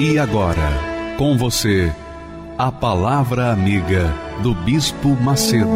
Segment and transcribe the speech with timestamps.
[0.00, 1.92] E agora, com você,
[2.56, 5.66] a Palavra Amiga do Bispo Macedo.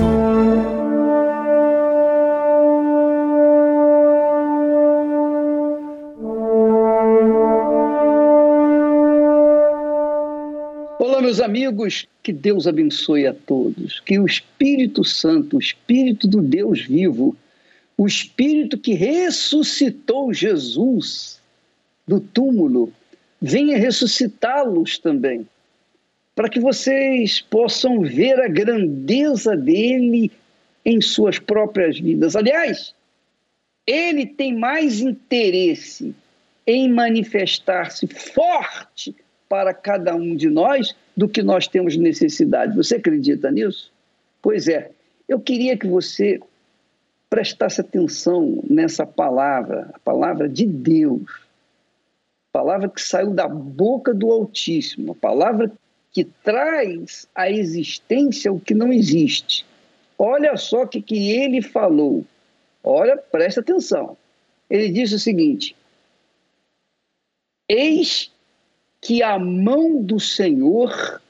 [11.01, 16.41] Olá, meus amigos, que Deus abençoe a todos, que o Espírito Santo, o Espírito do
[16.41, 17.37] Deus vivo,
[17.99, 21.41] o Espírito que ressuscitou Jesus
[22.07, 22.93] do túmulo,
[23.43, 25.47] venha ressuscitá-los também,
[26.35, 30.31] para que vocês possam ver a grandeza dele
[30.87, 32.37] em suas próprias vidas.
[32.37, 32.95] Aliás,
[33.85, 36.15] ele tem mais interesse
[36.65, 39.15] em manifestar-se forte
[39.49, 42.77] para cada um de nós do que nós temos necessidade.
[42.77, 43.93] Você acredita nisso?
[44.41, 44.93] Pois é,
[45.29, 46.41] eu queria que você
[47.29, 51.42] prestasse atenção nessa palavra, a palavra de Deus
[52.53, 55.73] palavra que saiu da boca do Altíssimo, a palavra
[56.13, 59.65] que traz à existência o que não existe.
[60.19, 62.25] Olha só o que, que ele falou.
[62.85, 64.17] Olha, presta atenção.
[64.69, 65.75] Ele disse o seguinte:
[67.69, 68.31] Eis
[69.01, 71.21] que a mão do Senhor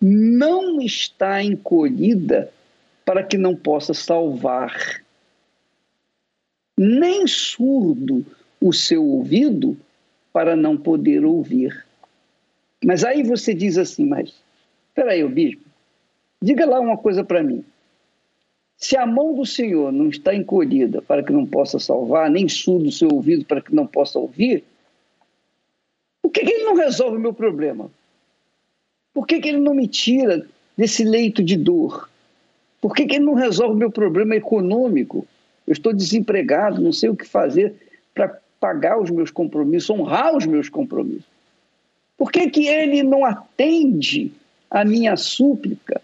[0.00, 2.52] não está encolhida
[3.04, 5.02] para que não possa salvar,
[6.76, 8.26] nem surdo
[8.60, 9.76] o seu ouvido
[10.34, 11.86] para não poder ouvir.
[12.84, 14.34] Mas aí você diz assim, mas
[14.88, 15.62] espera aí, bispo,
[16.42, 17.64] diga lá uma coisa para mim.
[18.76, 22.88] Se a mão do Senhor não está encolhida para que não possa salvar, nem surdo
[22.88, 24.64] o seu ouvido para que não possa ouvir,
[26.20, 27.88] por que, que ele não resolve o meu problema?
[29.14, 30.44] Por que, que ele não me tira
[30.76, 32.10] desse leito de dor?
[32.80, 35.24] Por que, que ele não resolve o meu problema econômico?
[35.64, 37.76] Eu estou desempregado, não sei o que fazer
[38.12, 41.26] para pagar os meus compromissos, honrar os meus compromissos?
[42.16, 44.32] Por que, que ele não atende
[44.70, 46.00] a minha súplica?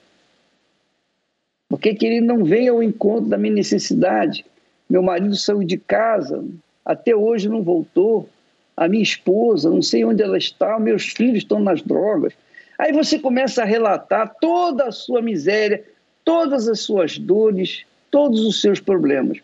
[1.68, 4.44] Por que, que ele não vem ao encontro da minha necessidade?
[4.88, 6.44] Meu marido saiu de casa,
[6.84, 8.28] até hoje não voltou.
[8.76, 12.32] A minha esposa, não sei onde ela está, meus filhos estão nas drogas.
[12.78, 15.84] Aí você começa a relatar toda a sua miséria,
[16.24, 19.38] todas as suas dores, todos os seus problemas.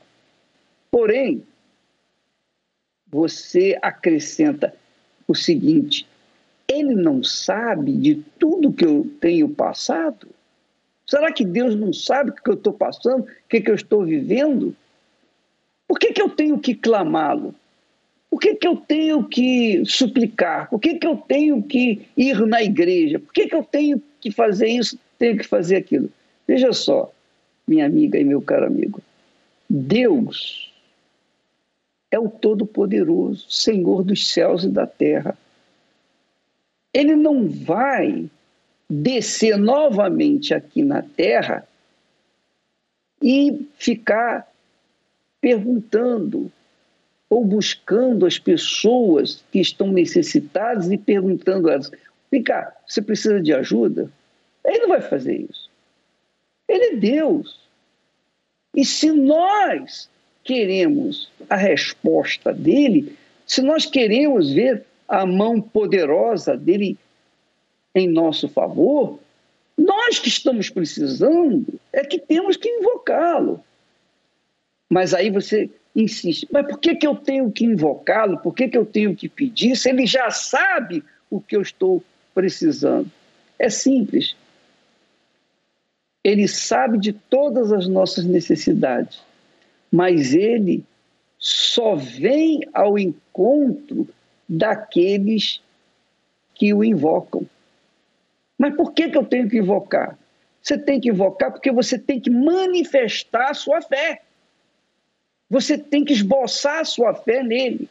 [0.91, 1.43] Porém,
[3.06, 4.75] você acrescenta
[5.27, 6.06] o seguinte:
[6.69, 10.28] ele não sabe de tudo que eu tenho passado?
[11.06, 14.05] Será que Deus não sabe o que eu estou passando, o que, que eu estou
[14.05, 14.75] vivendo?
[15.87, 17.55] Por que, que eu tenho que clamá-lo?
[18.28, 20.69] Por que, que eu tenho que suplicar?
[20.69, 23.21] Por que, que eu tenho que ir na igreja?
[23.21, 26.11] Por que, que eu tenho que fazer isso, tenho que fazer aquilo?
[26.47, 27.12] Veja só,
[27.67, 29.00] minha amiga e meu caro amigo,
[29.71, 30.66] Deus
[32.16, 35.37] é o Todo-Poderoso, Senhor dos céus e da terra.
[36.93, 38.28] Ele não vai
[38.88, 41.69] descer novamente aqui na terra
[43.22, 44.50] e ficar
[45.41, 46.50] perguntando
[47.28, 51.91] ou buscando as pessoas que estão necessitadas e perguntando a elas:
[52.31, 54.10] vem cá, você precisa de ajuda?
[54.65, 55.71] Ele não vai fazer isso.
[56.66, 57.60] Ele é Deus.
[58.75, 60.09] E se nós
[60.46, 66.96] queremos a resposta dele, se nós queremos ver a mão poderosa dele
[67.94, 69.18] em nosso favor,
[69.76, 73.62] nós que estamos precisando é que temos que invocá-lo.
[74.88, 78.38] Mas aí você insiste, mas por que, que eu tenho que invocá-lo?
[78.38, 82.02] Por que, que eu tenho que pedir se ele já sabe o que eu estou
[82.34, 83.10] precisando?
[83.58, 84.37] É simples.
[86.22, 89.25] Ele sabe de todas as nossas necessidades
[89.91, 90.85] mas ele
[91.38, 94.09] só vem ao encontro
[94.49, 95.61] daqueles
[96.55, 97.47] que o invocam.
[98.59, 100.19] Mas por que, que eu tenho que invocar?
[100.62, 104.23] Você tem que invocar porque você tem que manifestar a sua fé.
[105.49, 107.88] Você tem que esboçar a sua fé nele.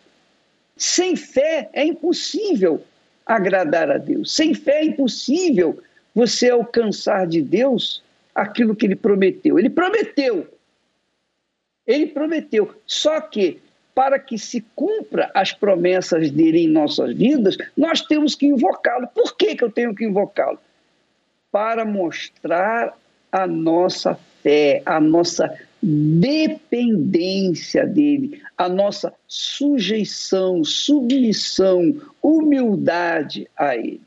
[0.76, 2.84] Sem fé é impossível
[3.26, 4.34] agradar a Deus.
[4.34, 5.82] Sem fé é impossível
[6.14, 8.04] você alcançar de Deus
[8.34, 9.58] aquilo que ele prometeu.
[9.58, 10.48] Ele prometeu
[11.86, 12.76] ele prometeu.
[12.86, 13.60] Só que
[13.94, 19.08] para que se cumpra as promessas dele em nossas vidas, nós temos que invocá-lo.
[19.08, 20.60] Por que, que eu tenho que invocá-lo?
[21.50, 22.98] Para mostrar
[23.32, 34.02] a nossa fé, a nossa dependência dele, a nossa sujeição, submissão, humildade a ele.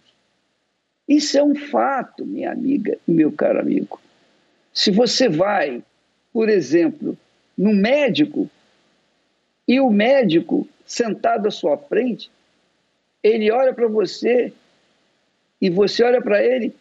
[1.09, 3.99] Isso é um fato, minha amiga meu caro amigo.
[4.75, 5.83] Se você vai,
[6.33, 7.17] por exemplo,
[7.59, 8.49] no médico,
[9.67, 12.31] e o médico, sentado à sua frente,
[13.23, 14.53] ele olha para você
[15.61, 16.73] e você olha para ele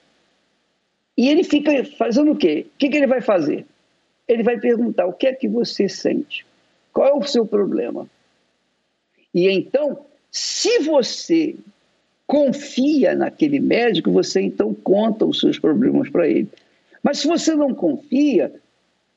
[1.18, 2.68] e ele fica fazendo o quê?
[2.68, 3.66] O que, que ele vai fazer?
[4.28, 6.46] Ele vai perguntar: o que é que você sente?
[6.94, 8.08] Qual é o seu problema?
[9.34, 11.56] E então, se você
[12.28, 16.50] confia naquele médico, você então conta os seus problemas para ele.
[17.02, 18.54] Mas se você não confia,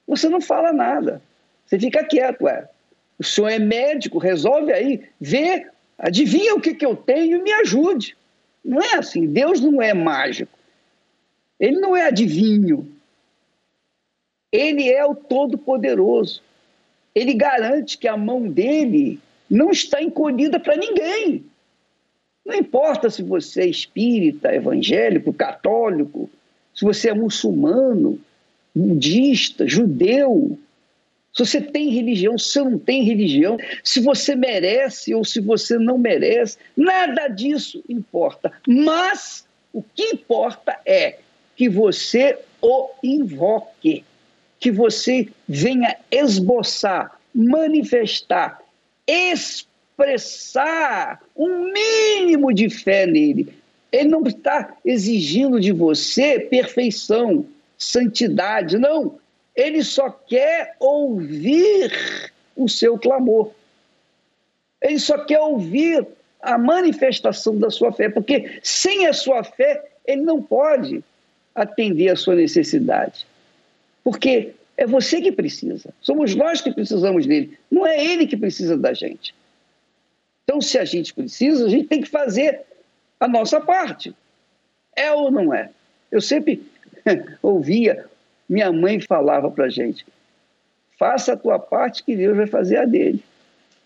[0.07, 1.23] você não fala nada.
[1.71, 2.69] Você fica quieto, é.
[3.17, 7.53] O senhor é médico, resolve aí, vê, adivinha o que, que eu tenho e me
[7.53, 8.17] ajude.
[8.65, 9.29] Não é assim.
[9.29, 10.59] Deus não é mágico.
[11.61, 12.91] Ele não é adivinho.
[14.51, 16.43] Ele é o Todo-Poderoso.
[17.15, 21.45] Ele garante que a mão dele não está encolhida para ninguém.
[22.45, 26.29] Não importa se você é espírita, evangélico, católico,
[26.75, 28.19] se você é muçulmano,
[28.75, 30.59] budista, judeu,
[31.33, 35.79] se você tem religião, se você não tem religião, se você merece ou se você
[35.79, 38.53] não merece, nada disso importa.
[38.67, 41.19] Mas o que importa é
[41.57, 44.05] que você o invoque,
[44.59, 48.61] que você venha esboçar, manifestar,
[49.07, 53.55] expressar um mínimo de fé nele.
[53.93, 57.47] Ele não está exigindo de você perfeição,
[57.79, 59.20] santidade, não.
[59.61, 61.93] Ele só quer ouvir
[62.57, 63.53] o seu clamor.
[64.81, 66.07] Ele só quer ouvir
[66.41, 71.05] a manifestação da sua fé, porque sem a sua fé, ele não pode
[71.55, 73.27] atender a sua necessidade.
[74.03, 78.79] Porque é você que precisa, somos nós que precisamos dele, não é ele que precisa
[78.79, 79.35] da gente.
[80.45, 82.63] Então, se a gente precisa, a gente tem que fazer
[83.21, 84.15] a nossa parte.
[84.97, 85.69] É ou não é?
[86.11, 86.67] Eu sempre
[87.43, 88.07] ouvia,
[88.51, 90.05] minha mãe falava para a gente:
[90.99, 93.23] faça a tua parte que Deus vai fazer a dele.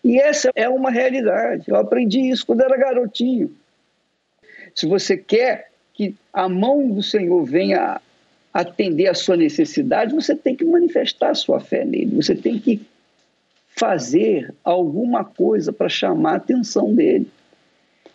[0.03, 1.65] E essa é uma realidade.
[1.67, 3.55] Eu aprendi isso quando era garotinho.
[4.73, 8.01] Se você quer que a mão do Senhor venha
[8.51, 12.81] atender a sua necessidade, você tem que manifestar a sua fé nele, você tem que
[13.67, 17.29] fazer alguma coisa para chamar a atenção dele.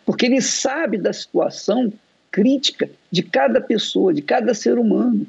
[0.05, 1.93] Porque ele sabe da situação
[2.31, 5.27] crítica de cada pessoa, de cada ser humano.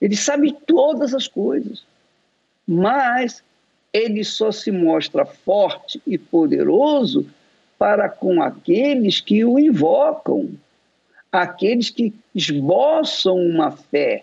[0.00, 1.84] Ele sabe todas as coisas.
[2.66, 3.42] Mas
[3.92, 7.26] ele só se mostra forte e poderoso
[7.78, 10.50] para com aqueles que o invocam
[11.30, 14.22] aqueles que esboçam uma fé,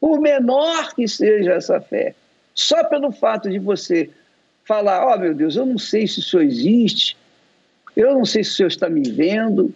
[0.00, 2.14] por menor que seja essa fé.
[2.54, 4.10] Só pelo fato de você
[4.64, 7.16] falar: Ó oh, meu Deus, eu não sei se o Senhor existe,
[7.96, 9.74] eu não sei se o Senhor está me vendo,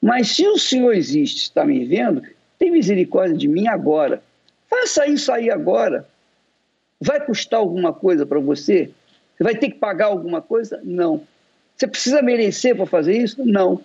[0.00, 2.22] mas se o Senhor existe, está me vendo,
[2.58, 4.22] tem misericórdia de mim agora.
[4.68, 6.08] Faça isso aí agora.
[7.00, 8.90] Vai custar alguma coisa para você?
[9.36, 10.80] Você vai ter que pagar alguma coisa?
[10.82, 11.26] Não.
[11.76, 13.44] Você precisa merecer para fazer isso?
[13.44, 13.82] Não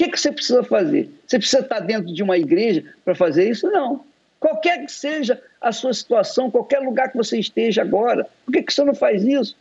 [0.00, 1.10] que, que você precisa fazer?
[1.26, 3.68] Você precisa estar dentro de uma igreja para fazer isso?
[3.70, 4.02] Não.
[4.38, 8.72] Qualquer que seja a sua situação, qualquer lugar que você esteja agora, por que, que
[8.72, 9.54] você não faz isso?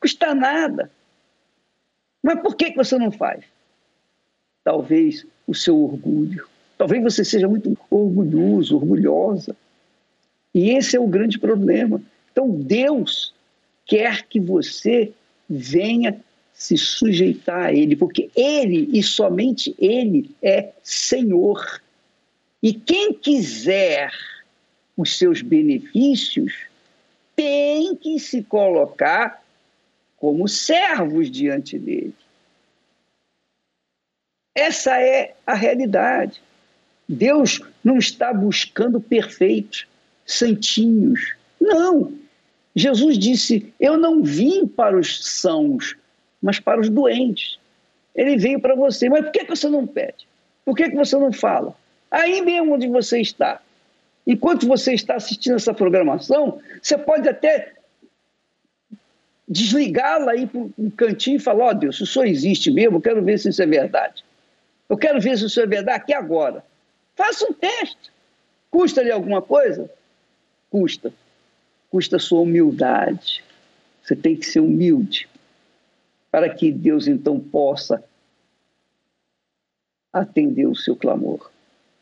[0.00, 0.90] Custa nada.
[2.22, 3.44] Mas por que, que você não faz?
[4.64, 6.48] Talvez o seu orgulho.
[6.78, 9.54] Talvez você seja muito orgulhoso, orgulhosa.
[10.54, 12.02] E esse é o grande problema.
[12.30, 13.34] Então, Deus
[13.86, 15.12] quer que você
[15.48, 16.20] venha
[16.52, 21.82] se sujeitar a Ele, porque Ele e somente Ele é Senhor.
[22.62, 24.12] E quem quiser
[24.96, 26.54] os seus benefícios
[27.34, 29.42] tem que se colocar
[30.16, 32.14] como servos diante dele.
[34.54, 36.40] Essa é a realidade.
[37.08, 39.86] Deus não está buscando perfeitos,
[40.26, 41.34] santinhos.
[41.60, 42.12] Não.
[42.74, 45.96] Jesus disse: Eu não vim para os sãos,
[46.40, 47.58] mas para os doentes.
[48.14, 49.08] Ele veio para você.
[49.08, 50.26] Mas por que, você não pede?
[50.64, 51.74] Por que, você não fala?
[52.10, 53.60] Aí mesmo onde você está.
[54.26, 57.72] Enquanto você está assistindo essa programação, você pode até
[59.48, 62.98] desligá-la aí para um cantinho e falar: Ó oh, Deus, se o senhor existe mesmo,
[62.98, 64.24] eu quero ver se isso é verdade.
[64.88, 66.64] Eu quero ver se isso é verdade aqui agora.
[67.16, 68.12] Faça um teste.
[68.70, 69.90] Custa-lhe alguma coisa?
[70.72, 71.12] Custa.
[71.90, 73.44] Custa a sua humildade.
[74.02, 75.28] Você tem que ser humilde.
[76.30, 78.02] para que Deus então possa
[80.10, 81.50] atender o seu clamor.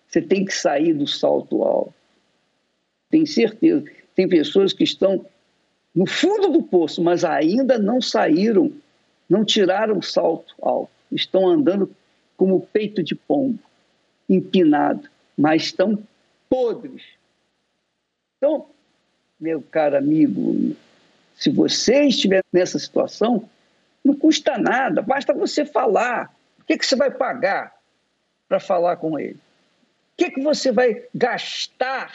[0.06, 1.92] Você tem que sair do salto alto.
[3.10, 3.84] Tem certeza.
[4.14, 5.26] Tem pessoas que estão
[5.92, 8.72] no fundo do poço, mas ainda não saíram,
[9.28, 10.92] não tiraram o salto alto.
[11.10, 11.92] Estão andando
[12.36, 13.58] como peito de pombo,
[14.28, 16.00] empinado, mas estão
[16.48, 17.02] podres.
[18.40, 18.70] Então,
[19.38, 20.74] meu caro amigo,
[21.34, 23.46] se você estiver nessa situação,
[24.02, 26.34] não custa nada, basta você falar.
[26.58, 27.76] O que, que você vai pagar
[28.48, 29.34] para falar com ele?
[29.34, 32.14] O que, que você vai gastar?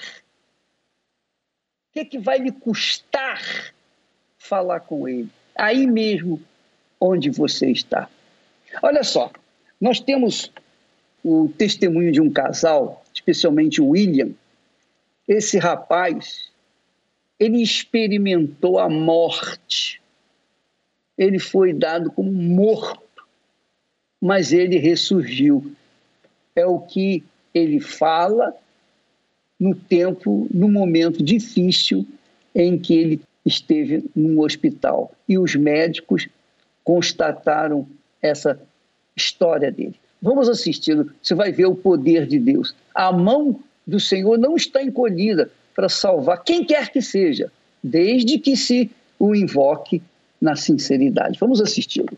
[1.89, 3.72] O que, que vai lhe custar
[4.39, 5.29] falar com ele?
[5.55, 6.41] Aí mesmo
[7.00, 8.10] onde você está.
[8.82, 9.32] Olha só,
[9.79, 10.51] nós temos
[11.24, 14.32] o testemunho de um casal, especialmente o William.
[15.27, 16.51] Esse rapaz,
[17.39, 20.01] ele experimentou a morte
[21.17, 23.01] ele foi dado como morto,
[24.22, 25.72] mas ele ressurgiu.
[26.55, 28.53] É o que ele fala
[29.60, 32.05] no tempo, no momento difícil
[32.53, 35.13] em que ele esteve no hospital.
[35.27, 36.27] E os médicos
[36.84, 37.88] constataram
[38.22, 38.60] essa
[39.15, 39.96] história dele.
[40.22, 42.75] Vamos assisti-lo, você vai ver o poder de Deus.
[42.94, 47.51] A mão do Senhor não está encolhida para salvar quem quer que seja,
[47.83, 48.89] desde que se
[49.19, 50.01] o invoque
[50.41, 51.37] na sinceridade.
[51.39, 52.17] Vamos assisti-lo.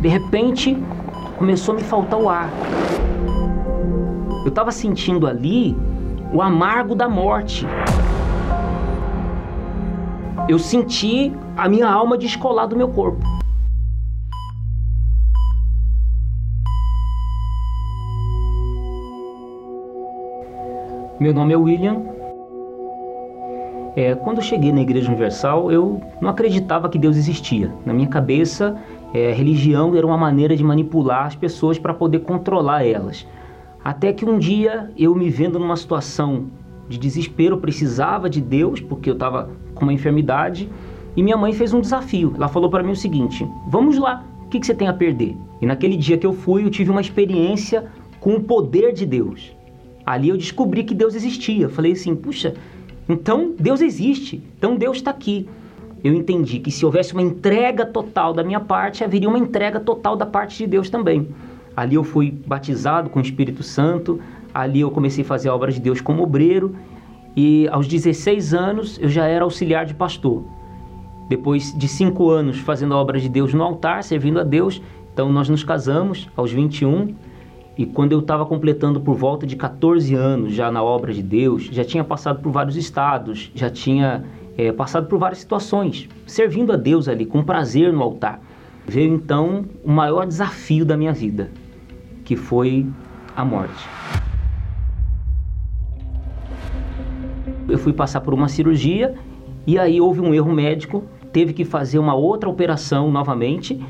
[0.00, 0.76] De repente,
[1.38, 2.50] começou a me faltar o ar.
[4.44, 5.76] Eu estava sentindo ali
[6.32, 7.64] o amargo da morte.
[10.48, 13.41] Eu senti a minha alma descolar do meu corpo.
[21.22, 22.02] Meu nome é William,
[23.94, 27.72] é, quando eu cheguei na Igreja Universal, eu não acreditava que Deus existia.
[27.86, 28.76] Na minha cabeça,
[29.14, 33.24] é, religião era uma maneira de manipular as pessoas para poder controlar elas.
[33.84, 36.46] Até que um dia, eu me vendo numa situação
[36.88, 40.68] de desespero, precisava de Deus, porque eu estava com uma enfermidade,
[41.16, 42.32] e minha mãe fez um desafio.
[42.34, 45.36] Ela falou para mim o seguinte: vamos lá, o que, que você tem a perder?
[45.60, 47.84] E naquele dia que eu fui, eu tive uma experiência
[48.18, 49.54] com o poder de Deus.
[50.04, 51.68] Ali eu descobri que Deus existia.
[51.68, 52.54] Falei assim: puxa,
[53.08, 55.48] então Deus existe, então Deus está aqui.
[56.02, 60.16] Eu entendi que se houvesse uma entrega total da minha parte, haveria uma entrega total
[60.16, 61.28] da parte de Deus também.
[61.76, 64.20] Ali eu fui batizado com o Espírito Santo,
[64.52, 66.74] ali eu comecei a fazer a obra de Deus como obreiro
[67.36, 70.44] e aos 16 anos eu já era auxiliar de pastor.
[71.28, 74.82] Depois de cinco anos fazendo a obra de Deus no altar, servindo a Deus,
[75.12, 77.14] então nós nos casamos aos 21
[77.76, 81.64] e quando eu estava completando por volta de 14 anos já na obra de Deus,
[81.64, 84.24] já tinha passado por vários estados, já tinha
[84.58, 88.40] é, passado por várias situações, servindo a Deus ali com prazer no altar.
[88.86, 91.50] Veio então o maior desafio da minha vida,
[92.24, 92.86] que foi
[93.34, 93.88] a morte.
[97.68, 99.14] Eu fui passar por uma cirurgia
[99.66, 103.80] e aí houve um erro médico, teve que fazer uma outra operação novamente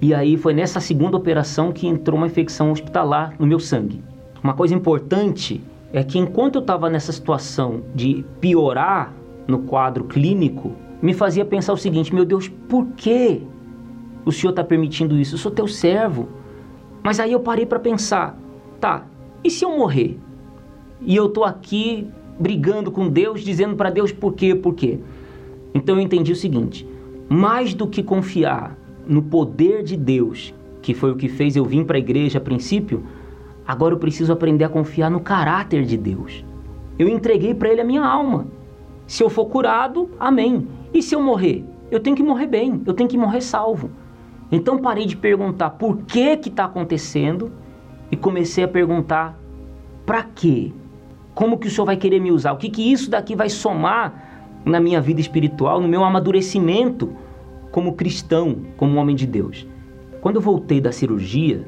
[0.00, 4.02] e aí foi nessa segunda operação que entrou uma infecção hospitalar no meu sangue.
[4.42, 5.60] Uma coisa importante
[5.92, 9.12] é que enquanto eu estava nessa situação de piorar
[9.46, 13.42] no quadro clínico, me fazia pensar o seguinte: meu Deus, por que
[14.24, 15.34] o Senhor está permitindo isso?
[15.34, 16.28] Eu sou teu servo.
[17.02, 18.38] Mas aí eu parei para pensar:
[18.80, 19.04] tá,
[19.42, 20.18] e se eu morrer?
[21.00, 25.00] E eu estou aqui brigando com Deus, dizendo para Deus por quê, por quê?
[25.74, 26.86] Então eu entendi o seguinte:
[27.28, 28.76] mais do que confiar
[29.08, 32.40] no poder de Deus, que foi o que fez eu vir para a igreja a
[32.40, 33.02] princípio,
[33.66, 36.44] agora eu preciso aprender a confiar no caráter de Deus.
[36.98, 38.46] Eu entreguei para Ele a minha alma.
[39.06, 40.68] Se eu for curado, amém.
[40.92, 41.64] E se eu morrer?
[41.90, 43.90] Eu tenho que morrer bem, eu tenho que morrer salvo.
[44.52, 47.50] Então parei de perguntar por que que está acontecendo
[48.10, 49.38] e comecei a perguntar
[50.04, 50.72] para quê?
[51.34, 52.52] Como que o Senhor vai querer me usar?
[52.52, 57.12] O que que isso daqui vai somar na minha vida espiritual, no meu amadurecimento?
[57.78, 59.64] Como cristão, como homem de Deus.
[60.20, 61.64] Quando eu voltei da cirurgia,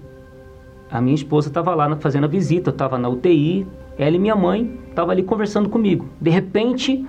[0.91, 3.65] a minha esposa estava lá fazendo a visita, eu estava na UTI,
[3.97, 6.09] ela e minha mãe estavam ali conversando comigo.
[6.21, 7.07] De repente,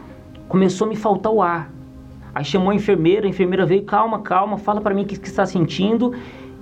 [0.48, 1.74] começou a me faltar o ar.
[2.36, 5.28] Aí chamou a enfermeira, a enfermeira veio, calma, calma, fala para mim o que, que
[5.28, 6.14] está sentindo.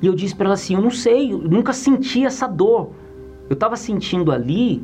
[0.01, 2.91] E eu disse para ela assim, eu não sei, eu nunca senti essa dor.
[3.49, 4.81] Eu estava sentindo ali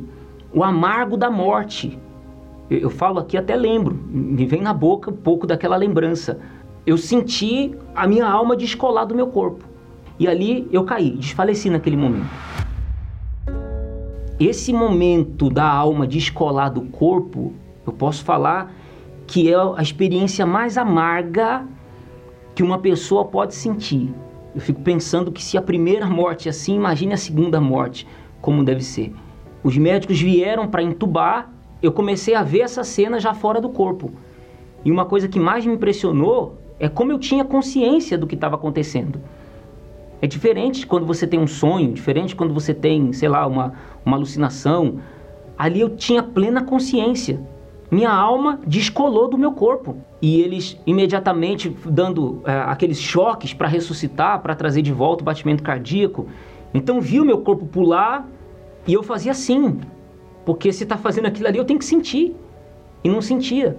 [0.52, 1.98] o amargo da morte.
[2.68, 6.38] Eu, eu falo aqui até lembro, me vem na boca um pouco daquela lembrança
[6.86, 9.64] eu senti a minha alma descolar do meu corpo.
[10.18, 12.30] E ali eu caí, desfaleci naquele momento.
[14.38, 17.52] Esse momento da alma descolar do corpo,
[17.84, 18.72] eu posso falar
[19.26, 21.66] que é a experiência mais amarga
[22.54, 24.14] que uma pessoa pode sentir.
[24.54, 28.06] Eu fico pensando que se a primeira morte é assim, imagine a segunda morte,
[28.40, 29.12] como deve ser.
[29.62, 31.50] Os médicos vieram para entubar,
[31.82, 34.12] eu comecei a ver essa cena já fora do corpo.
[34.84, 38.56] E uma coisa que mais me impressionou é como eu tinha consciência do que estava
[38.56, 39.20] acontecendo.
[40.20, 44.16] É diferente quando você tem um sonho, diferente quando você tem, sei lá, uma, uma
[44.16, 44.98] alucinação.
[45.58, 47.40] Ali eu tinha plena consciência.
[47.90, 49.96] Minha alma descolou do meu corpo.
[50.20, 55.62] E eles imediatamente dando é, aqueles choques para ressuscitar, para trazer de volta o batimento
[55.62, 56.26] cardíaco.
[56.72, 58.26] Então vi o meu corpo pular
[58.86, 59.80] e eu fazia assim.
[60.44, 62.34] Porque se está fazendo aquilo ali, eu tenho que sentir.
[63.04, 63.76] E não sentia.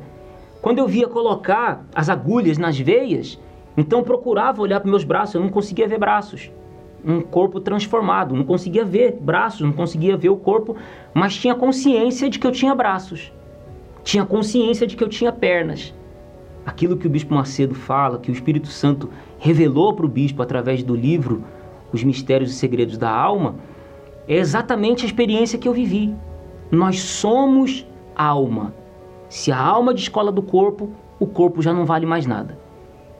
[0.61, 3.39] Quando eu via colocar as agulhas nas veias,
[3.75, 6.51] então procurava olhar para meus braços, eu não conseguia ver braços.
[7.05, 10.75] Um corpo transformado, não conseguia ver braços, não conseguia ver o corpo,
[11.13, 13.31] mas tinha consciência de que eu tinha braços.
[14.03, 15.93] Tinha consciência de que eu tinha pernas.
[16.65, 20.83] Aquilo que o bispo Macedo fala, que o Espírito Santo revelou para o bispo através
[20.83, 21.43] do livro
[21.93, 23.55] Os Mistérios e Segredos da Alma,
[24.27, 26.13] é exatamente a experiência que eu vivi.
[26.69, 27.85] Nós somos
[28.15, 28.73] alma.
[29.29, 32.67] Se a alma descola do corpo, o corpo já não vale mais nada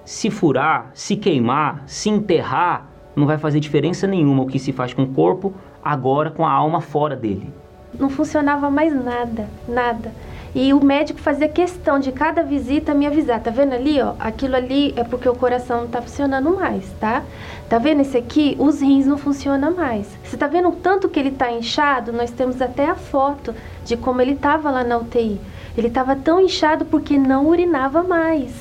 [0.07, 4.93] se furar, se queimar, se enterrar, não vai fazer diferença nenhuma o que se faz
[4.93, 7.53] com o corpo, agora com a alma fora dele.
[7.99, 10.13] Não funcionava mais nada, nada.
[10.55, 13.41] E o médico fazia questão de cada visita me avisar.
[13.41, 14.13] Tá vendo ali, ó?
[14.17, 17.23] Aquilo ali é porque o coração não tá funcionando mais, tá?
[17.67, 18.55] Tá vendo esse aqui?
[18.57, 20.07] Os rins não funcionam mais.
[20.23, 22.13] Você tá vendo o tanto que ele tá inchado?
[22.13, 25.37] Nós temos até a foto de como ele tava lá na UTI.
[25.77, 28.51] Ele tava tão inchado porque não urinava mais.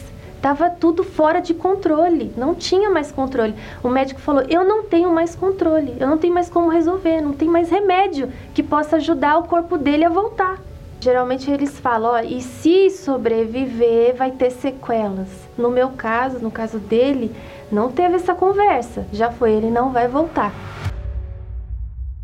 [0.42, 3.54] Tava tudo fora de controle, não tinha mais controle.
[3.82, 7.32] O médico falou: "Eu não tenho mais controle, eu não tenho mais como resolver, não
[7.32, 10.61] tem mais remédio que possa ajudar o corpo dele a voltar".
[11.00, 15.28] Geralmente eles falam: "Ó, e se sobreviver, vai ter sequelas".
[15.56, 17.34] No meu caso, no caso dele,
[17.73, 19.06] não teve essa conversa.
[19.10, 20.52] Já foi, ele não vai voltar.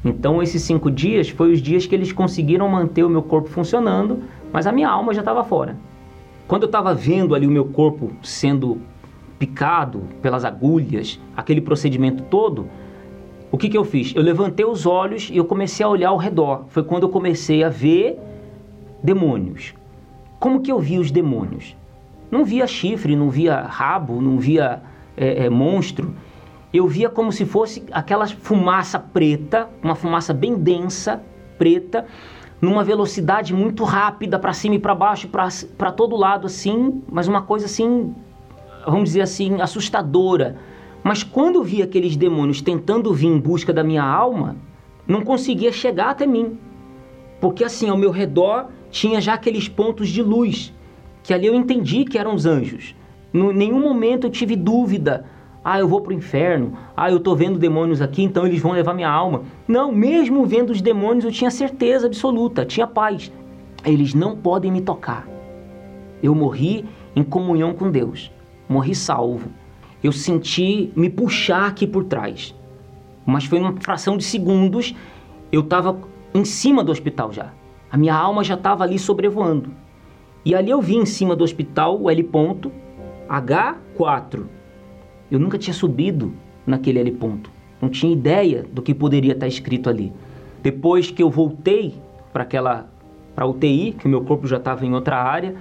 [0.04, 4.22] Então esses cinco dias foi os dias que eles conseguiram manter o meu corpo funcionando,
[4.52, 5.76] mas a minha alma já estava fora.
[6.46, 8.80] Quando eu estava vendo ali o meu corpo sendo
[9.38, 12.68] picado pelas agulhas, aquele procedimento todo,
[13.50, 14.14] o que, que eu fiz?
[14.14, 16.64] Eu levantei os olhos e eu comecei a olhar ao redor.
[16.68, 18.18] Foi quando eu comecei a ver
[19.02, 19.74] demônios.
[20.38, 21.76] Como que eu vi os demônios?
[22.30, 24.82] Não via chifre, não via rabo, não via
[25.16, 26.14] é, é, monstro.
[26.72, 31.22] Eu via como se fosse aquela fumaça preta, uma fumaça bem densa,
[31.58, 32.06] preta,
[32.62, 37.42] numa velocidade muito rápida para cima e para baixo, para todo lado assim, mas uma
[37.42, 38.14] coisa assim,
[38.86, 40.56] vamos dizer assim, assustadora.
[41.02, 44.56] Mas quando eu vi aqueles demônios tentando vir em busca da minha alma,
[45.08, 46.56] não conseguia chegar até mim.
[47.40, 50.72] Porque assim, ao meu redor tinha já aqueles pontos de luz,
[51.24, 52.94] que ali eu entendi que eram os anjos.
[53.34, 55.26] Em nenhum momento eu tive dúvida
[55.64, 56.72] ah, eu vou para o inferno.
[56.96, 59.42] Ah, eu estou vendo demônios aqui, então eles vão levar minha alma.
[59.66, 63.30] Não, mesmo vendo os demônios, eu tinha certeza absoluta, tinha paz.
[63.84, 65.26] Eles não podem me tocar.
[66.20, 68.32] Eu morri em comunhão com Deus.
[68.68, 69.50] Morri salvo.
[70.02, 72.54] Eu senti me puxar aqui por trás.
[73.24, 74.94] Mas foi uma fração de segundos.
[75.52, 75.96] Eu estava
[76.34, 77.52] em cima do hospital já.
[77.90, 79.70] A minha alma já estava ali sobrevoando.
[80.44, 82.72] E ali eu vi em cima do hospital o L ponto
[83.28, 84.61] H4
[85.32, 86.34] eu nunca tinha subido
[86.66, 87.50] naquele L ponto.
[87.80, 90.12] Não tinha ideia do que poderia estar escrito ali.
[90.62, 91.94] Depois que eu voltei
[92.34, 92.86] para aquela
[93.34, 95.54] para UTI, que meu corpo já estava em outra área,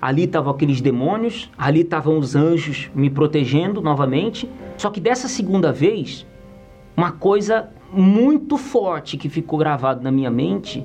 [0.00, 4.50] ali estavam aqueles demônios, ali estavam os anjos me protegendo novamente.
[4.76, 6.26] Só que dessa segunda vez,
[6.96, 10.84] uma coisa muito forte que ficou gravado na minha mente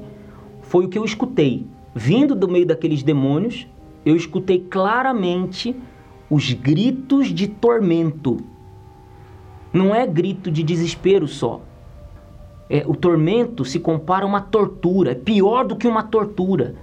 [0.62, 1.66] foi o que eu escutei.
[1.96, 3.68] Vindo do meio daqueles demônios,
[4.06, 5.76] eu escutei claramente
[6.30, 8.38] os gritos de tormento.
[9.72, 11.62] Não é grito de desespero só.
[12.70, 16.76] É, o tormento se compara a uma tortura, é pior do que uma tortura.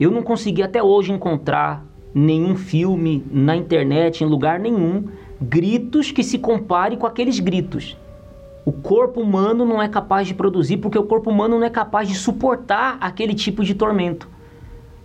[0.00, 5.04] Eu não consegui até hoje encontrar nenhum filme na internet, em lugar nenhum,
[5.40, 7.96] gritos que se compare com aqueles gritos.
[8.64, 12.08] O corpo humano não é capaz de produzir porque o corpo humano não é capaz
[12.08, 14.28] de suportar aquele tipo de tormento.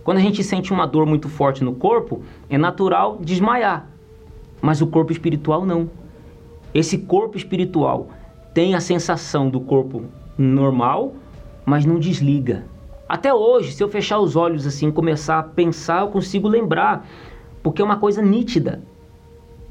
[0.04, 3.88] Quando a gente sente uma dor muito forte no corpo, é natural desmaiar.
[4.60, 5.90] Mas o corpo espiritual não.
[6.74, 8.08] Esse corpo espiritual
[8.52, 10.04] tem a sensação do corpo
[10.36, 11.14] normal,
[11.64, 12.66] mas não desliga.
[13.08, 17.06] Até hoje, se eu fechar os olhos assim, começar a pensar, eu consigo lembrar,
[17.62, 18.82] porque é uma coisa nítida.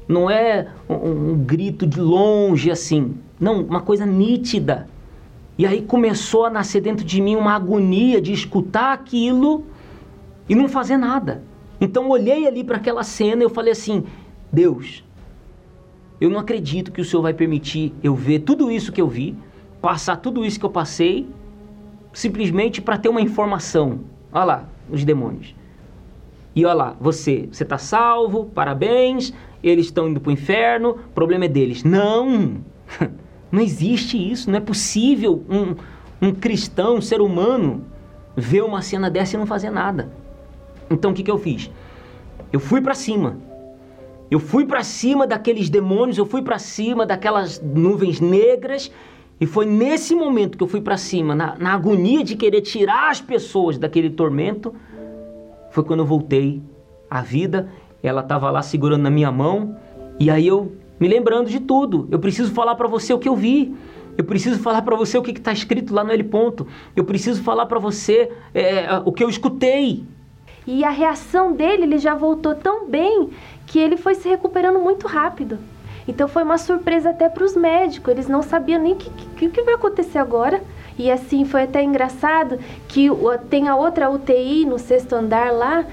[0.08, 4.88] Não é um, um grito de longe assim, não, uma coisa nítida.
[5.56, 9.64] E aí começou a nascer dentro de mim uma agonia de escutar aquilo
[10.48, 11.42] e não fazer nada.
[11.80, 14.04] Então olhei ali para aquela cena e eu falei assim:
[14.52, 15.04] Deus,
[16.20, 19.36] eu não acredito que o Senhor vai permitir eu ver tudo isso que eu vi,
[19.80, 21.28] passar tudo isso que eu passei,
[22.12, 24.00] simplesmente para ter uma informação.
[24.32, 25.54] Olha lá, os demônios.
[26.54, 31.12] E olha lá, você, você está salvo, parabéns, eles estão indo para o inferno, o
[31.14, 31.82] problema é deles.
[31.82, 32.58] Não!
[33.50, 35.76] Não existe isso, não é possível um,
[36.20, 37.84] um cristão, um ser humano,
[38.36, 40.10] ver uma cena dessa e não fazer nada.
[40.90, 41.70] Então o que, que eu fiz?
[42.52, 43.36] Eu fui para cima.
[44.30, 48.90] Eu fui para cima daqueles demônios, eu fui para cima daquelas nuvens negras.
[49.40, 53.10] E foi nesse momento que eu fui para cima, na, na agonia de querer tirar
[53.10, 54.74] as pessoas daquele tormento,
[55.70, 56.62] foi quando eu voltei
[57.10, 57.68] à vida.
[58.02, 59.76] Ela estava lá segurando na minha mão.
[60.20, 62.06] E aí eu me lembrando de tudo.
[62.10, 63.74] Eu preciso falar para você o que eu vi.
[64.16, 66.66] Eu preciso falar para você o que está escrito lá no L ponto.
[66.94, 70.04] Eu preciso falar para você é, o que eu escutei.
[70.66, 73.30] E a reação dele, ele já voltou tão bem
[73.66, 75.58] que ele foi se recuperando muito rápido.
[76.06, 79.48] Então foi uma surpresa até para os médicos, eles não sabiam nem o que, que,
[79.48, 80.62] que, vai acontecer agora.
[80.98, 83.08] E assim foi até engraçado que
[83.50, 85.84] tem a outra UTI no sexto andar lá.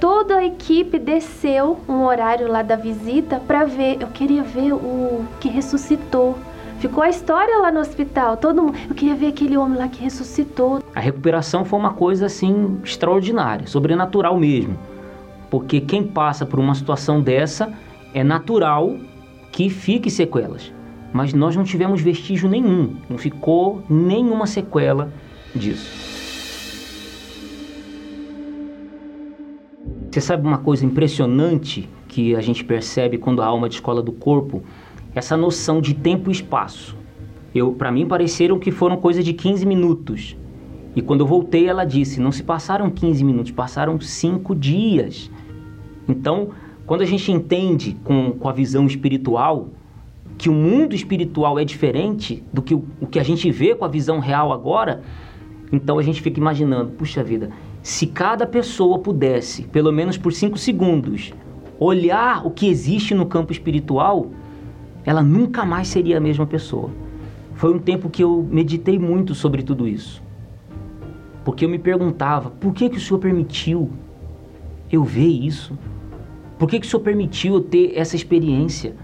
[0.00, 3.98] Toda a equipe desceu um horário lá da visita para ver.
[4.00, 6.36] Eu queria ver o que ressuscitou.
[6.78, 8.36] Ficou a história lá no hospital.
[8.36, 10.80] Todo mundo, eu queria ver aquele homem lá que ressuscitou.
[10.94, 14.78] A recuperação foi uma coisa assim extraordinária, sobrenatural mesmo.
[15.50, 17.72] Porque quem passa por uma situação dessa
[18.14, 18.96] é natural
[19.50, 20.72] que fique sequelas.
[21.12, 25.10] Mas nós não tivemos vestígio nenhum, não ficou nenhuma sequela
[25.52, 25.90] disso.
[30.10, 34.62] Você sabe uma coisa impressionante que a gente percebe quando a alma descola do corpo?
[35.14, 36.96] Essa noção de tempo e espaço.
[37.54, 40.36] Eu, para mim, pareceram que foram coisa de 15 minutos.
[40.94, 45.30] E quando eu voltei, ela disse: não se passaram 15 minutos, passaram 5 dias.
[46.08, 46.50] Então,
[46.86, 49.68] quando a gente entende com, com a visão espiritual
[50.36, 53.84] que o mundo espiritual é diferente do que o, o que a gente vê com
[53.84, 55.02] a visão real agora,
[55.72, 57.50] então a gente fica imaginando: puxa vida,
[57.82, 61.32] se cada pessoa pudesse, pelo menos por 5 segundos,
[61.78, 64.30] olhar o que existe no campo espiritual,
[65.08, 66.90] ela nunca mais seria a mesma pessoa.
[67.54, 70.22] Foi um tempo que eu meditei muito sobre tudo isso.
[71.46, 73.90] Porque eu me perguntava, por que, que o Senhor permitiu
[74.92, 75.78] eu ver isso?
[76.58, 78.96] Por que, que o Senhor permitiu eu ter essa experiência?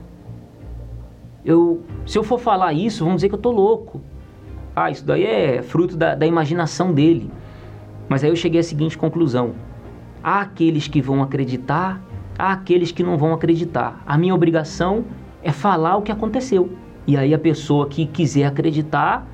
[1.43, 4.03] Eu, se eu for falar isso, vão dizer que eu tô louco.
[4.77, 7.31] Ah, isso daí é fruto da, da imaginação dele.
[8.11, 9.55] Mas aí eu cheguei à seguinte conclusão:
[10.23, 12.03] há aqueles que vão acreditar,
[12.39, 14.03] há aqueles que não vão acreditar.
[14.07, 15.07] A minha obrigação
[15.45, 16.73] é falar o que aconteceu.
[17.07, 19.27] E aí a pessoa que quiser acreditar,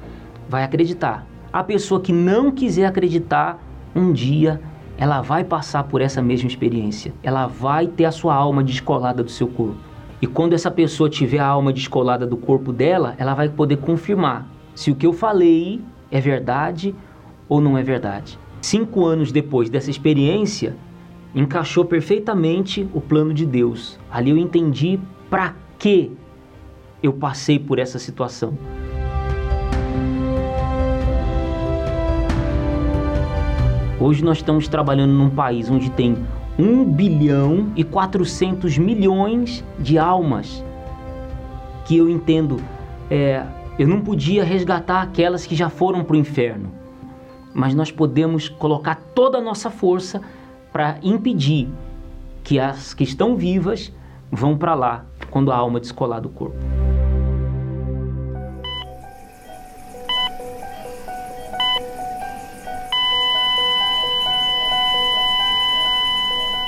[0.49, 1.25] vai acreditar.
[1.53, 3.63] A pessoa que não quiser acreditar,
[3.95, 4.61] um dia
[4.99, 7.15] ela vai passar por essa mesma experiência.
[7.23, 9.79] Ela vai ter a sua alma descolada do seu corpo.
[10.21, 14.47] E quando essa pessoa tiver a alma descolada do corpo dela, ela vai poder confirmar
[14.75, 16.95] se o que eu falei é verdade
[17.49, 18.39] ou não é verdade.
[18.61, 20.77] Cinco anos depois dessa experiência,
[21.35, 23.99] encaixou perfeitamente o plano de Deus.
[24.11, 26.13] Ali eu entendi para que
[27.03, 28.53] eu passei por essa situação.
[33.99, 36.17] Hoje nós estamos trabalhando num país onde tem
[36.59, 40.63] 1 bilhão e 400 milhões de almas
[41.87, 42.63] que eu entendo,
[43.11, 43.45] é,
[43.79, 46.71] eu não podia resgatar aquelas que já foram para o inferno,
[47.55, 50.21] mas nós podemos colocar toda a nossa força
[50.73, 51.69] para impedir
[52.45, 53.93] que as que estão vivas
[54.31, 56.59] vão para lá quando a alma descolar do corpo.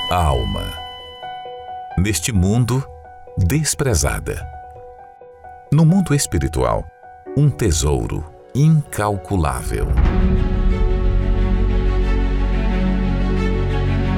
[0.09, 0.71] Alma.
[1.97, 2.83] Neste mundo,
[3.37, 4.47] desprezada.
[5.71, 6.83] No mundo espiritual,
[7.35, 8.23] um tesouro
[8.53, 9.87] incalculável.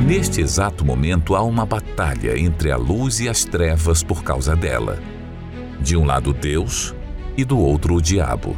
[0.06, 5.00] Neste exato momento há uma batalha entre a luz e as trevas por causa dela.
[5.82, 6.94] De um lado Deus
[7.36, 8.56] e do outro o diabo,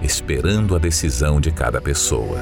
[0.00, 2.38] esperando a decisão de cada pessoa.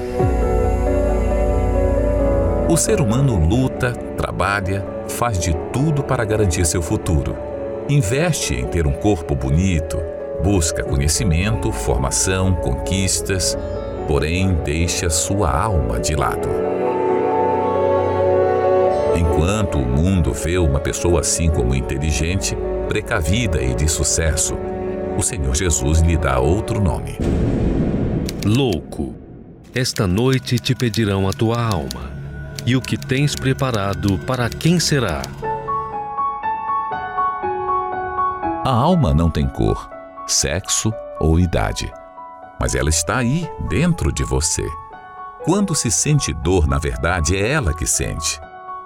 [2.70, 7.36] O ser humano luta, trabalha, faz de tudo para garantir seu futuro.
[7.88, 9.98] Investe em ter um corpo bonito,
[10.44, 13.58] busca conhecimento, formação, conquistas,
[14.06, 16.67] porém deixa sua alma de lado.
[19.48, 22.54] Enquanto o mundo vê uma pessoa assim como inteligente,
[22.86, 24.54] precavida e de sucesso,
[25.16, 27.16] o Senhor Jesus lhe dá outro nome.
[28.44, 29.14] Louco,
[29.74, 32.10] esta noite te pedirão a tua alma,
[32.66, 35.22] e o que tens preparado para quem será?
[38.66, 39.88] A alma não tem cor,
[40.26, 41.90] sexo ou idade,
[42.60, 44.68] mas ela está aí, dentro de você.
[45.42, 48.38] Quando se sente dor, na verdade, é ela que sente.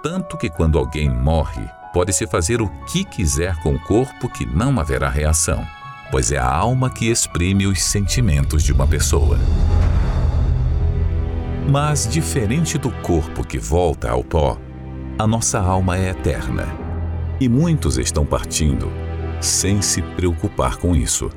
[0.03, 4.81] Tanto que quando alguém morre, pode-se fazer o que quiser com o corpo que não
[4.81, 5.65] haverá reação,
[6.11, 9.39] pois é a alma que exprime os sentimentos de uma pessoa.
[11.71, 14.59] Mas, diferente do corpo que volta ao pó,
[15.17, 16.67] a nossa alma é eterna.
[17.41, 18.91] E muitos estão partindo
[19.41, 21.31] sem se preocupar com isso.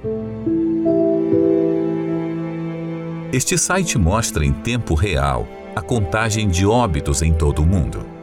[3.32, 8.14] Este site mostra em tempo real a contagem de óbitos em todo o mundo.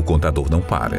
[0.00, 0.98] O contador não para.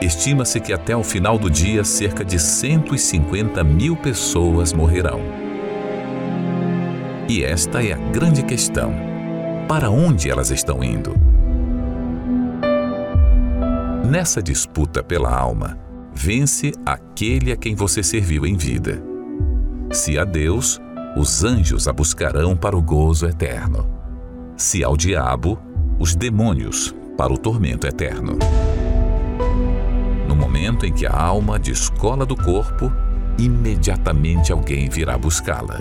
[0.00, 5.20] Estima-se que até o final do dia cerca de 150 mil pessoas morrerão.
[7.28, 8.94] E esta é a grande questão:
[9.68, 11.14] para onde elas estão indo?
[14.10, 15.78] Nessa disputa pela alma,
[16.14, 19.02] vence aquele a quem você serviu em vida.
[19.92, 20.80] Se a Deus,
[21.14, 23.86] os anjos a buscarão para o gozo eterno.
[24.56, 25.58] Se ao diabo,
[25.98, 28.38] os demônios para o tormento eterno.
[30.26, 32.92] No momento em que a alma descola do corpo,
[33.38, 35.78] imediatamente alguém virá buscá-la.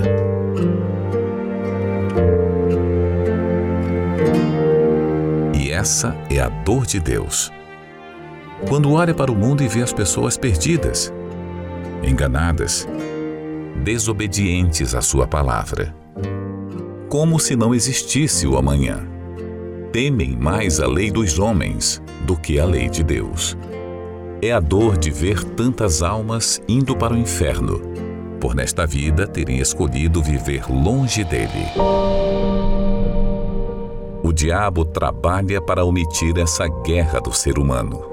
[5.54, 7.52] E essa é a dor de Deus.
[8.68, 11.12] Quando olha para o mundo e vê as pessoas perdidas,
[12.02, 12.88] enganadas,
[13.84, 15.94] desobedientes à sua palavra.
[17.10, 19.13] Como se não existisse o amanhã.
[19.94, 23.56] Temem mais a lei dos homens do que a lei de Deus.
[24.42, 27.80] É a dor de ver tantas almas indo para o inferno,
[28.42, 31.68] por nesta vida terem escolhido viver longe dele.
[34.24, 38.04] O diabo trabalha para omitir essa guerra do ser humano,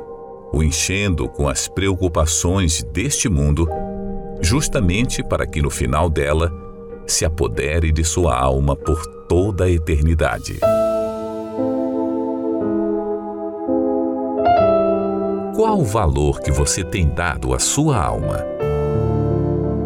[0.53, 3.67] o enchendo com as preocupações deste mundo
[4.43, 6.53] justamente para que no final dela
[7.07, 10.61] se apodere de sua alma por toda a eternidade.
[15.61, 18.43] Qual o valor que você tem dado à sua alma?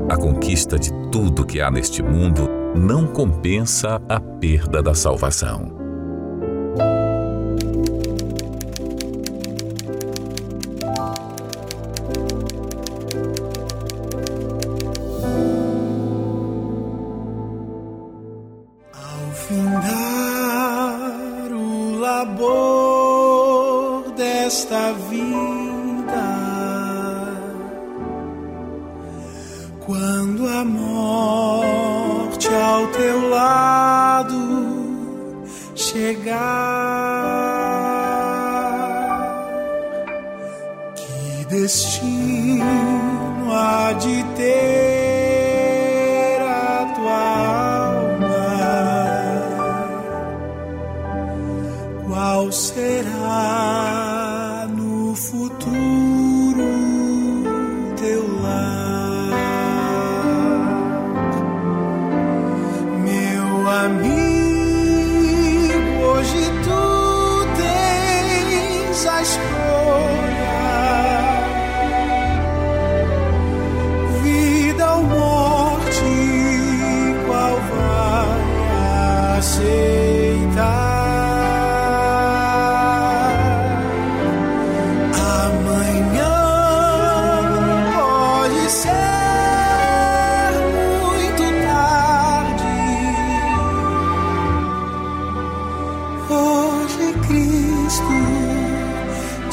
[0.09, 5.84] A conquista de tudo que há neste mundo não compensa a perda da salvação.
[42.05, 45.24] destino há de ter.